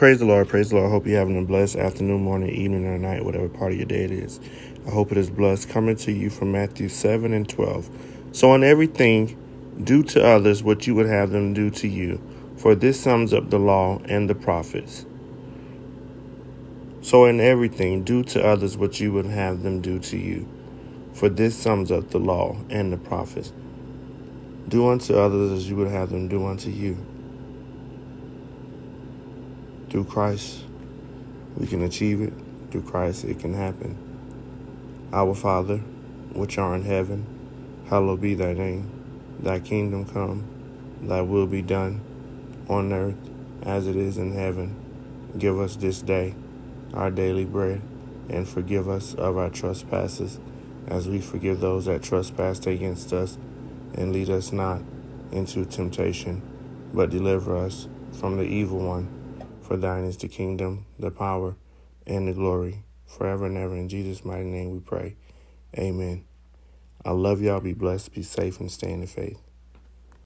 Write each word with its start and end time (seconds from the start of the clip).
Praise 0.00 0.18
the 0.18 0.24
Lord, 0.24 0.48
praise 0.48 0.70
the 0.70 0.76
Lord. 0.76 0.88
I 0.88 0.92
hope 0.92 1.06
you're 1.06 1.18
having 1.18 1.36
a 1.36 1.44
blessed 1.44 1.76
afternoon, 1.76 2.22
morning, 2.22 2.48
evening, 2.48 2.86
or 2.86 2.96
night, 2.96 3.22
whatever 3.22 3.50
part 3.50 3.72
of 3.72 3.76
your 3.76 3.86
day 3.86 4.04
it 4.04 4.10
is. 4.10 4.40
I 4.86 4.90
hope 4.92 5.12
it 5.12 5.18
is 5.18 5.28
blessed. 5.28 5.68
Coming 5.68 5.94
to 5.96 6.10
you 6.10 6.30
from 6.30 6.52
Matthew 6.52 6.88
7 6.88 7.34
and 7.34 7.46
12. 7.46 7.90
So, 8.32 8.54
in 8.54 8.64
everything, 8.64 9.36
do 9.84 10.02
to 10.04 10.26
others 10.26 10.62
what 10.62 10.86
you 10.86 10.94
would 10.94 11.04
have 11.04 11.32
them 11.32 11.52
do 11.52 11.68
to 11.72 11.86
you, 11.86 12.18
for 12.56 12.74
this 12.74 12.98
sums 12.98 13.34
up 13.34 13.50
the 13.50 13.58
law 13.58 14.00
and 14.06 14.30
the 14.30 14.34
prophets. 14.34 15.04
So, 17.02 17.26
in 17.26 17.38
everything, 17.38 18.02
do 18.02 18.22
to 18.24 18.42
others 18.42 18.78
what 18.78 19.00
you 19.00 19.12
would 19.12 19.26
have 19.26 19.62
them 19.62 19.82
do 19.82 19.98
to 19.98 20.16
you, 20.16 20.48
for 21.12 21.28
this 21.28 21.54
sums 21.54 21.92
up 21.92 22.08
the 22.08 22.18
law 22.18 22.56
and 22.70 22.90
the 22.90 22.96
prophets. 22.96 23.52
Do 24.66 24.88
unto 24.88 25.14
others 25.14 25.52
as 25.52 25.68
you 25.68 25.76
would 25.76 25.88
have 25.88 26.08
them 26.08 26.26
do 26.26 26.46
unto 26.46 26.70
you. 26.70 26.96
Through 29.90 30.04
Christ, 30.04 30.62
we 31.56 31.66
can 31.66 31.82
achieve 31.82 32.20
it. 32.20 32.32
Through 32.70 32.82
Christ, 32.82 33.24
it 33.24 33.40
can 33.40 33.54
happen. 33.54 33.98
Our 35.12 35.34
Father, 35.34 35.78
which 36.32 36.58
art 36.58 36.82
in 36.82 36.86
heaven, 36.86 37.26
hallowed 37.88 38.20
be 38.20 38.34
thy 38.34 38.52
name. 38.52 38.88
Thy 39.40 39.58
kingdom 39.58 40.04
come, 40.04 40.44
thy 41.02 41.22
will 41.22 41.48
be 41.48 41.60
done, 41.60 42.00
on 42.68 42.92
earth 42.92 43.16
as 43.64 43.88
it 43.88 43.96
is 43.96 44.16
in 44.16 44.32
heaven. 44.32 44.76
Give 45.36 45.58
us 45.58 45.74
this 45.74 46.00
day 46.02 46.36
our 46.94 47.10
daily 47.10 47.44
bread, 47.44 47.82
and 48.28 48.48
forgive 48.48 48.88
us 48.88 49.14
of 49.14 49.36
our 49.36 49.50
trespasses, 49.50 50.38
as 50.86 51.08
we 51.08 51.20
forgive 51.20 51.58
those 51.58 51.86
that 51.86 52.02
trespass 52.02 52.64
against 52.64 53.12
us. 53.12 53.38
And 53.94 54.12
lead 54.12 54.30
us 54.30 54.52
not 54.52 54.82
into 55.32 55.64
temptation, 55.64 56.42
but 56.94 57.10
deliver 57.10 57.56
us 57.56 57.88
from 58.12 58.36
the 58.36 58.44
evil 58.44 58.78
one. 58.78 59.19
For 59.70 59.76
thine 59.76 60.02
is 60.02 60.16
the 60.16 60.26
kingdom, 60.26 60.84
the 60.98 61.12
power, 61.12 61.54
and 62.04 62.26
the 62.26 62.32
glory, 62.32 62.82
forever 63.06 63.46
and 63.46 63.56
ever. 63.56 63.76
In 63.76 63.88
Jesus' 63.88 64.24
mighty 64.24 64.50
name 64.50 64.72
we 64.72 64.80
pray. 64.80 65.14
Amen. 65.78 66.24
I 67.04 67.12
love 67.12 67.40
y'all. 67.40 67.60
Be 67.60 67.72
blessed, 67.72 68.12
be 68.12 68.24
safe, 68.24 68.58
and 68.58 68.68
stay 68.68 68.90
in 68.90 69.00
the 69.02 69.06
faith. 69.06 69.38